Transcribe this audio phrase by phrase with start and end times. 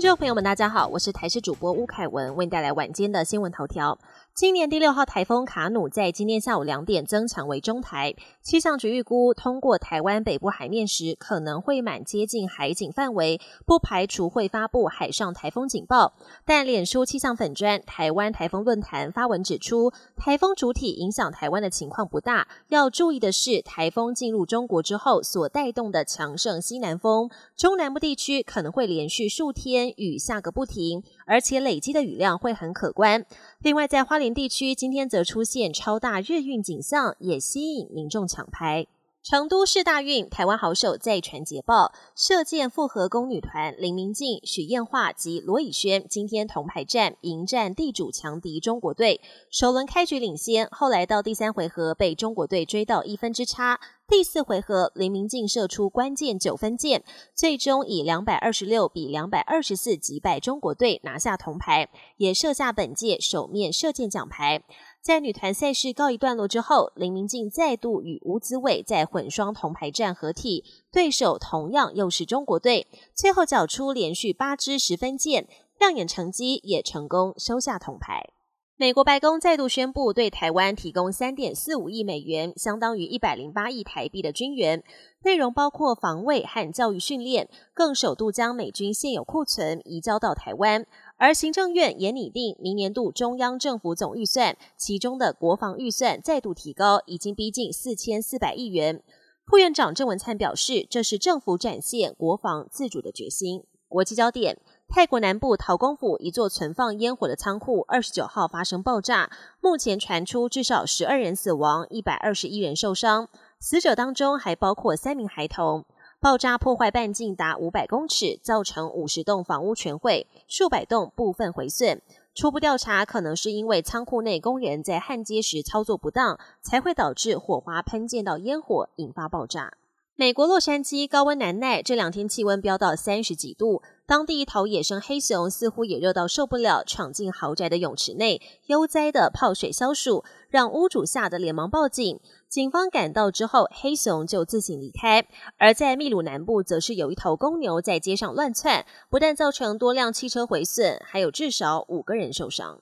[0.00, 3.98] 听众朋友们，大家好，我是台视主播吴凯文，为你带来晚间的新闻头条。
[4.40, 16.14] 今年第六号台风卡努在今天下午两点增强为中台，气象局预估通过台湾北部海面时，可能会满接近海警范围，不排除会发布海上台风警报。
[16.46, 33.26] 但脸书气象粉砖台湾台风论坛发文指出，台风主体影响台湾的情况不大，要注意的是台风进入中国之后所带动的强盛西南风，中南部地区可能会连续数天雨下个不停，而且累积的雨量会很可观。
[33.58, 38.86] 另外，在花莲地区，今天则出现超大日运景象，也吸引民众抢拍。
[39.22, 49.20] 成都市大运，台湾好手再传捷报，射箭复合弓女团林明静、许燕桦及罗以轩今天铜牌战迎战地主强敌中国队，
[49.50, 53.78] 首轮开局领先，后来到第三回合被中国队追到一分之差。
[54.08, 57.04] 第四回合，林明静射出关键九分箭，
[57.34, 64.64] 最终以两百二十六比两百二十四击败中国队，拿下铜牌，也设下本届首面射箭奖牌。
[65.02, 75.48] 在女团赛事告一段落之后，林明静再度与吴子伟在混双铜牌战合体，对手同样又是中国队，最后缴出连续八支十分箭，
[75.78, 78.28] 亮眼成绩也成功收下铜牌。
[78.76, 84.82] 美国白宫再度宣布对台湾提供三点四五亿美元，相当于一百零八亿台币的军援，
[85.22, 90.86] 内容包括防卫和教育训练，更首度将美军现有库存移交到台湾。
[91.20, 99.02] 而行政院也拟定明年度中央政府总预算，其中的国防预算再度提高，已经逼近四千四百亿元。
[99.44, 103.64] 副院长郑文灿表示，这是政府展现国防自主的决心。
[103.86, 104.56] 国际焦点：
[104.88, 115.84] 泰国南部陶公府一座存放烟火的仓库，二十九号发生爆炸，目前传出至少十二人死亡，一百二十一人受伤，死者当中还包括三名孩童。
[116.22, 122.02] 爆炸破坏半径达五百公尺，造成五十栋房屋全毁，数百栋部分毁损。
[122.34, 129.72] 初步调查可能是因为仓库内工人在焊接时操作不当，才会导致火花喷溅到烟火，引发爆炸。
[130.14, 133.80] 美国洛杉矶高温难耐，这两天气温飙到三十几度。
[134.04, 142.20] 当地一头野生黑熊似乎也热到受不了，闯进豪宅的泳池内，悠哉的泡水消暑，让屋主吓得连忙报警。
[142.50, 145.24] 警方赶到之后，黑熊就自行离开。
[145.56, 152.80] 而在秘鲁南部，则是有一头公牛在街上乱窜，不但造成多辆汽车毁损，还有至少五个人受伤。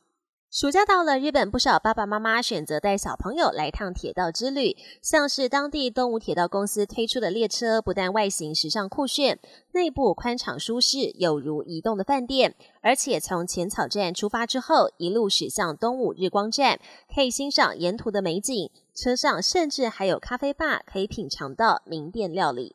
[0.51, 4.75] 暑假到了，日本不少爸爸妈妈选择带小朋友来趟铁道之旅。
[5.03, 9.39] 像是当地东武铁道公司推出的列车，不但外形时尚酷炫，
[9.73, 12.55] 内部宽敞舒适，有如移动的饭店。
[12.81, 16.81] 而且从浅草站出发之后，一路驶向东武日光站，
[17.15, 18.71] 可以欣赏沿途的美景。
[18.95, 22.75] 车上甚至还有咖啡吧，可以品尝到名店料理。